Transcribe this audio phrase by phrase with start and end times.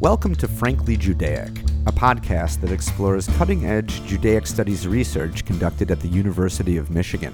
[0.00, 6.00] Welcome to Frankly Judaic, a podcast that explores cutting edge Judaic studies research conducted at
[6.00, 7.32] the University of Michigan.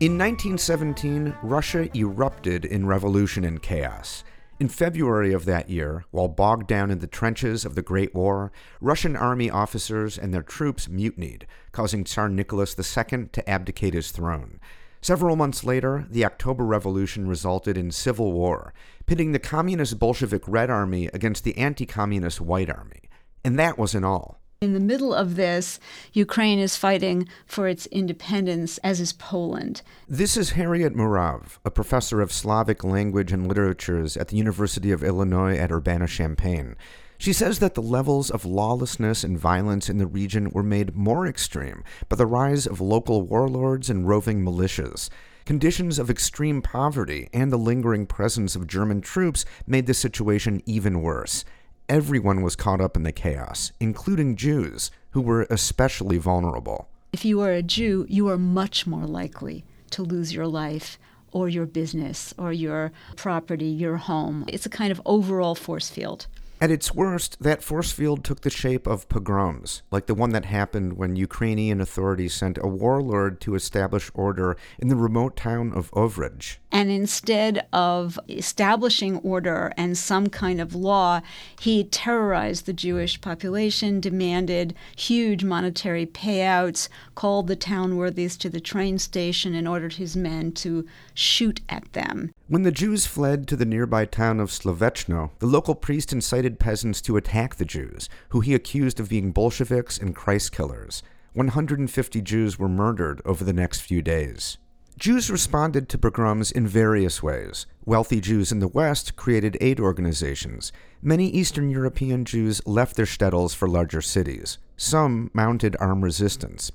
[0.00, 4.24] In 1917, Russia erupted in revolution and chaos.
[4.58, 8.50] In February of that year, while bogged down in the trenches of the Great War,
[8.80, 14.58] Russian army officers and their troops mutinied, causing Tsar Nicholas II to abdicate his throne.
[15.04, 18.72] Several months later, the October Revolution resulted in civil war,
[19.04, 23.10] pitting the communist Bolshevik Red Army against the anti communist White Army.
[23.44, 24.40] And that wasn't all.
[24.62, 25.78] In the middle of this,
[26.14, 29.82] Ukraine is fighting for its independence, as is Poland.
[30.08, 35.04] This is Harriet Murav, a professor of Slavic language and literatures at the University of
[35.04, 36.76] Illinois at Urbana Champaign.
[37.24, 41.26] She says that the levels of lawlessness and violence in the region were made more
[41.26, 45.08] extreme by the rise of local warlords and roving militias.
[45.46, 51.00] Conditions of extreme poverty and the lingering presence of German troops made the situation even
[51.00, 51.46] worse.
[51.88, 56.90] Everyone was caught up in the chaos, including Jews, who were especially vulnerable.
[57.14, 60.98] If you are a Jew, you are much more likely to lose your life
[61.32, 64.44] or your business or your property, your home.
[64.46, 66.26] It's a kind of overall force field.
[66.64, 70.46] At its worst, that force field took the shape of pogroms, like the one that
[70.46, 75.90] happened when Ukrainian authorities sent a warlord to establish order in the remote town of
[75.90, 76.56] Ovruch.
[76.72, 81.20] And instead of establishing order and some kind of law,
[81.60, 88.58] he terrorized the Jewish population, demanded huge monetary payouts, called the town worthies to the
[88.58, 92.32] train station, and ordered his men to shoot at them.
[92.54, 97.00] When the Jews fled to the nearby town of Slovechno, the local priest incited peasants
[97.00, 101.02] to attack the Jews, who he accused of being Bolsheviks and Christ killers.
[101.32, 104.56] 150 Jews were murdered over the next few days.
[104.96, 107.66] Jews responded to pogroms in various ways.
[107.84, 110.70] Wealthy Jews in the West created aid organizations.
[111.02, 114.58] Many Eastern European Jews left their shtetls for larger cities.
[114.76, 116.70] Some mounted armed resistance.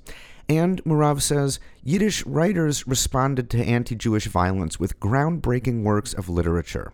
[0.49, 6.91] And Murav says Yiddish writers responded to anti Jewish violence with groundbreaking works of literature.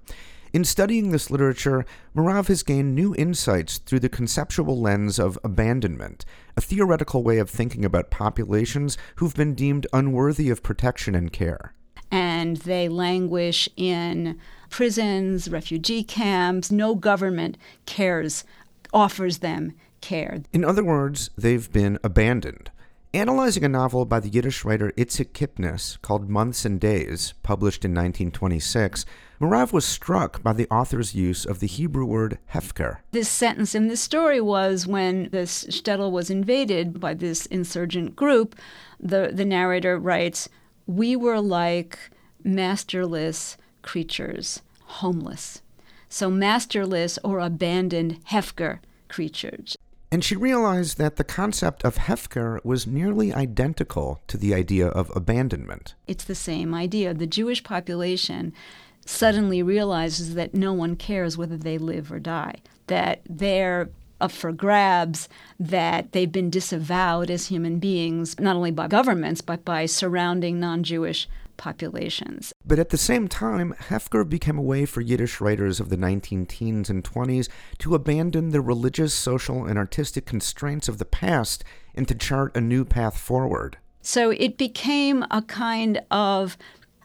[0.51, 1.85] In studying this literature,
[2.15, 7.49] Murav has gained new insights through the conceptual lens of abandonment, a theoretical way of
[7.49, 11.73] thinking about populations who've been deemed unworthy of protection and care.
[12.11, 14.39] And they languish in
[14.69, 16.71] prisons, refugee camps.
[16.71, 18.43] No government cares,
[18.93, 20.41] offers them care.
[20.53, 22.69] In other words, they've been abandoned.
[23.15, 27.91] Analyzing a novel by the Yiddish writer Itzik Kipnis called Months and Days, published in
[27.91, 29.05] 1926,
[29.39, 32.97] Murav was struck by the author's use of the Hebrew word hefker.
[33.13, 38.53] This sentence in the story was when this shtetl was invaded by this insurgent group,
[38.99, 40.49] the, the narrator writes,
[40.85, 41.97] We were like
[42.43, 45.61] masterless creatures, homeless.
[46.09, 49.77] So, masterless or abandoned hefker creatures.
[50.15, 55.11] And she realized that the concept of Hefker was nearly identical to the idea of
[55.13, 55.93] abandonment.
[56.07, 57.13] It's the same idea.
[57.13, 58.53] The Jewish population
[59.05, 62.55] suddenly realizes that no one cares whether they live or die,
[62.87, 63.89] that they're
[64.21, 69.65] up for grabs, that they've been disavowed as human beings, not only by governments, but
[69.65, 71.27] by surrounding non Jewish
[71.57, 72.53] populations.
[72.65, 76.45] But at the same time, Hefker became a way for Yiddish writers of the 19
[76.45, 77.49] teens and 20s
[77.79, 82.61] to abandon the religious, social, and artistic constraints of the past and to chart a
[82.61, 83.77] new path forward.
[84.01, 86.57] So it became a kind of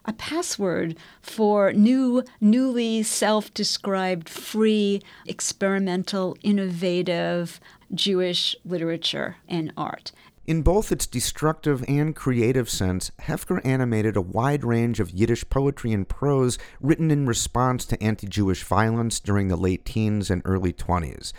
[0.05, 7.59] a password for new, newly self described, free, experimental, innovative
[7.93, 10.11] Jewish literature and art.
[10.47, 15.93] In both its destructive and creative sense, Hefker animated a wide range of Yiddish poetry
[15.93, 20.73] and prose written in response to anti Jewish violence during the late teens and early
[20.73, 21.31] 20s.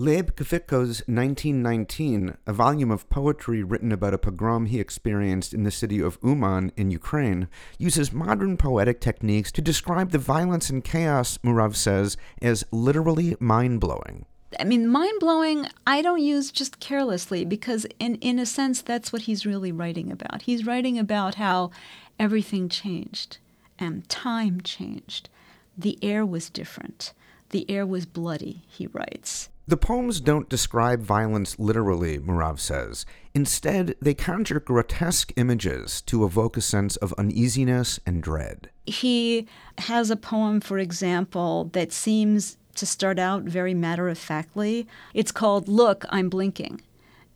[0.00, 5.70] Leib Kvitko's 1919, a volume of poetry written about a pogrom he experienced in the
[5.70, 11.36] city of Uman in Ukraine, uses modern poetic techniques to describe the violence and chaos,
[11.44, 14.24] Murav says, as literally mind blowing.
[14.58, 19.12] I mean, mind blowing, I don't use just carelessly because, in, in a sense, that's
[19.12, 20.40] what he's really writing about.
[20.40, 21.72] He's writing about how
[22.18, 23.36] everything changed
[23.78, 25.28] and time changed.
[25.76, 27.12] The air was different.
[27.50, 29.50] The air was bloody, he writes.
[29.66, 33.06] The poems don't describe violence literally, Murav says.
[33.34, 38.70] Instead, they conjure grotesque images to evoke a sense of uneasiness and dread.
[38.86, 39.46] He
[39.78, 44.88] has a poem, for example, that seems to start out very matter of factly.
[45.14, 46.80] It's called Look, I'm Blinking.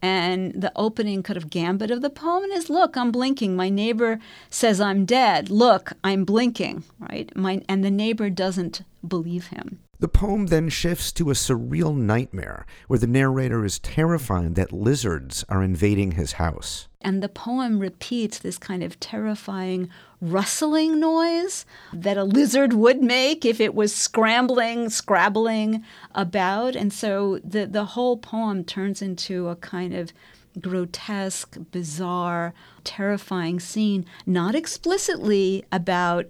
[0.02, 3.56] And the opening kind of gambit of the poem is Look, I'm blinking.
[3.56, 4.18] My neighbor
[4.50, 5.50] says I'm dead.
[5.50, 7.34] Look, I'm blinking, right?
[7.36, 9.78] My, and the neighbor doesn't believe him.
[10.04, 15.46] The poem then shifts to a surreal nightmare where the narrator is terrified that lizards
[15.48, 16.88] are invading his house.
[17.00, 19.88] And the poem repeats this kind of terrifying
[20.20, 21.64] rustling noise
[21.94, 25.82] that a lizard would make if it was scrambling, scrabbling
[26.14, 26.76] about.
[26.76, 30.12] And so the, the whole poem turns into a kind of
[30.60, 32.52] grotesque, bizarre,
[32.84, 36.26] terrifying scene, not explicitly about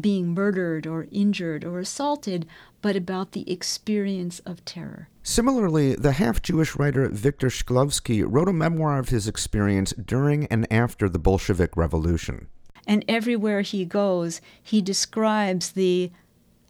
[0.00, 2.46] being murdered or injured or assaulted,
[2.80, 5.08] but about the experience of terror.
[5.22, 10.66] Similarly, the half Jewish writer Viktor Shklovsky wrote a memoir of his experience during and
[10.72, 12.48] after the Bolshevik Revolution.
[12.86, 16.10] And everywhere he goes, he describes the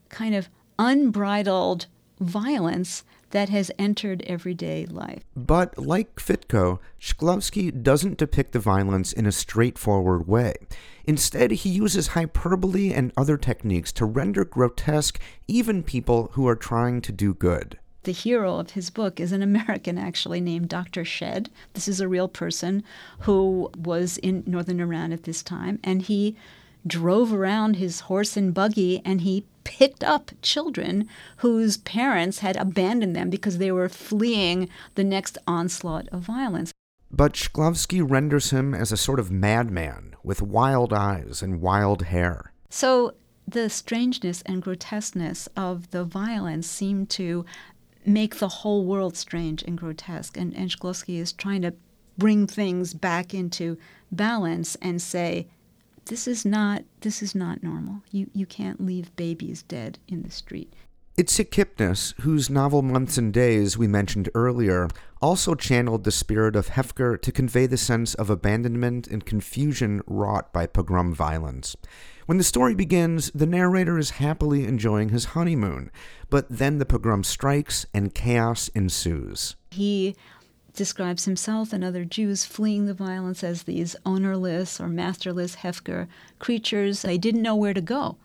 [0.08, 0.48] kind of
[0.78, 1.86] unbridled
[2.18, 5.22] violence that has entered everyday life.
[5.36, 10.54] But like Kvitko, Shklovsky doesn't depict the violence in a straightforward way.
[11.04, 17.00] Instead, he uses hyperbole and other techniques to render grotesque even people who are trying
[17.02, 17.78] to do good.
[18.04, 21.04] The hero of his book is an American, actually, named Dr.
[21.04, 21.50] Shedd.
[21.74, 22.82] This is a real person
[23.20, 26.36] who was in northern Iran at this time, and he
[26.86, 31.08] drove around his horse and buggy and he picked up children
[31.38, 36.72] whose parents had abandoned them because they were fleeing the next onslaught of violence.
[37.10, 42.52] But Shklovsky renders him as a sort of madman with wild eyes and wild hair.
[42.70, 43.14] So
[43.46, 47.44] the strangeness and grotesqueness of the violence seem to
[48.04, 50.36] make the whole world strange and grotesque.
[50.36, 51.74] And, and Shklovsky is trying to
[52.16, 53.78] bring things back into
[54.10, 55.46] balance and say,
[56.08, 58.02] this is not this is not normal.
[58.10, 60.72] You you can't leave babies dead in the street.
[61.18, 64.88] Itzik Kipnis, whose novel Months and Days we mentioned earlier,
[65.20, 70.52] also channeled the spirit of Hefker to convey the sense of abandonment and confusion wrought
[70.52, 71.76] by pogrom violence.
[72.26, 75.90] When the story begins, the narrator is happily enjoying his honeymoon,
[76.30, 79.56] but then the pogrom strikes and chaos ensues.
[79.72, 80.14] He
[80.78, 86.06] describes himself and other Jews fleeing the violence as these ownerless or masterless Hefker
[86.38, 87.02] creatures.
[87.02, 88.16] They didn't know where to go.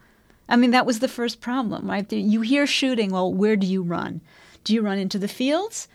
[0.47, 2.11] I mean, that was the first problem, right?
[2.13, 4.21] You hear shooting, well, where do you run?
[4.63, 5.87] Do you run into the fields?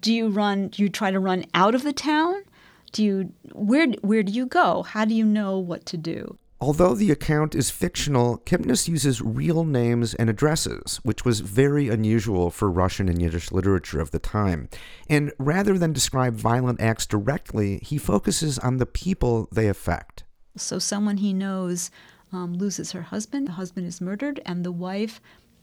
[0.00, 2.44] Do you run, do you try to run out of the town?
[2.92, 4.82] Do you, where, where do you go?
[4.82, 6.38] How do you know what to do?
[6.62, 12.50] Although the account is fictional, Kipnis uses real names and addresses, which was very unusual
[12.50, 14.68] for Russian and Yiddish literature of the time.
[15.08, 20.24] And rather than describe violent acts directly, he focuses on the people they affect.
[20.54, 21.90] So, someone he knows
[22.30, 25.18] um, loses her husband, the husband is murdered, and the wife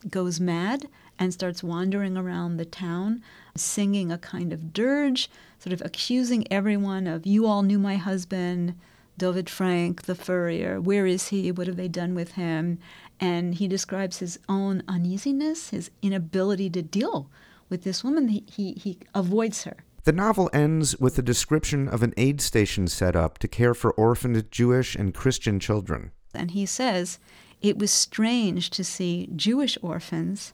[0.09, 0.87] goes mad
[1.19, 3.21] and starts wandering around the town,
[3.55, 5.29] singing a kind of dirge,
[5.59, 8.73] sort of accusing everyone of, You all knew my husband
[9.17, 10.79] David Frank, the furrier.
[10.79, 11.51] Where is he?
[11.51, 12.79] What have they done with him?
[13.19, 17.29] And he describes his own uneasiness, his inability to deal
[17.69, 18.27] with this woman.
[18.27, 19.77] He, he, he avoids her.
[20.03, 23.91] The novel ends with a description of an aid station set up to care for
[23.93, 26.11] orphaned Jewish and Christian children.
[26.33, 27.19] And he says
[27.61, 30.53] it was strange to see Jewish orphans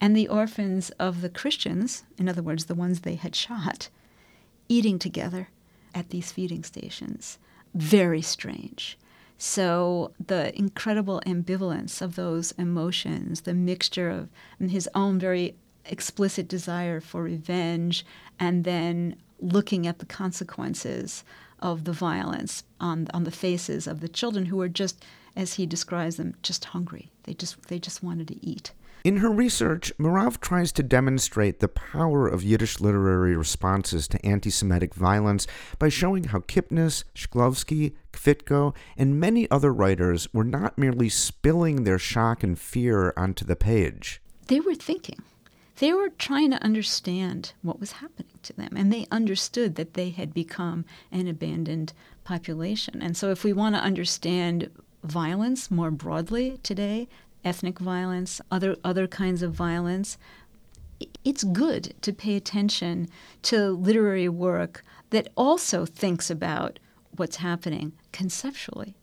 [0.00, 3.88] and the orphans of the Christians, in other words, the ones they had shot,
[4.68, 5.48] eating together
[5.94, 7.38] at these feeding stations
[7.74, 8.98] very strange.
[9.38, 14.28] So the incredible ambivalence of those emotions, the mixture of
[14.70, 18.06] his own very explicit desire for revenge,
[18.38, 21.24] and then looking at the consequences
[21.58, 25.04] of the violence on on the faces of the children who were just,
[25.34, 27.10] as he describes them, just hungry.
[27.24, 28.72] They just they just wanted to eat.
[29.04, 34.50] In her research, Murav tries to demonstrate the power of Yiddish literary responses to anti
[34.50, 35.48] Semitic violence
[35.80, 41.98] by showing how Kipnis, Shklovsky, Kvitko, and many other writers were not merely spilling their
[41.98, 44.22] shock and fear onto the page.
[44.46, 45.20] They were thinking.
[45.78, 50.10] They were trying to understand what was happening to them, and they understood that they
[50.10, 51.92] had become an abandoned
[52.22, 53.02] population.
[53.02, 54.70] And so, if we want to understand
[55.02, 57.08] violence more broadly today,
[57.44, 60.18] ethnic violence, other other kinds of violence.
[61.24, 63.08] It's good to pay attention
[63.42, 66.78] to literary work that also thinks about
[67.16, 68.94] what's happening conceptually.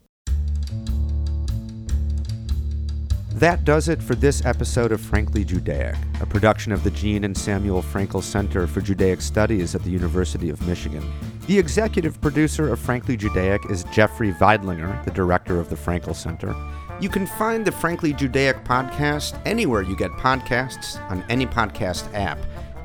[3.39, 7.37] That does it for this episode of Frankly Judaic, a production of the Jean and
[7.37, 11.09] Samuel Frankel Center for Judaic Studies at the University of Michigan.
[11.47, 16.53] The executive producer of Frankly Judaic is Jeffrey Veidlinger, the director of the Frankel Center.
[16.99, 22.37] You can find the Frankly Judaic podcast anywhere you get podcasts on any podcast app.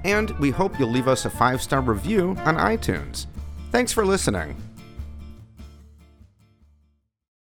[0.04, 3.26] And we hope you'll leave us a five star review on iTunes.
[3.72, 4.56] Thanks for listening.